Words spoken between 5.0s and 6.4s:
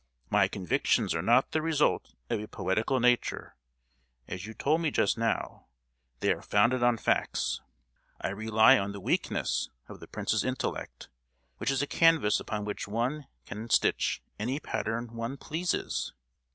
now; they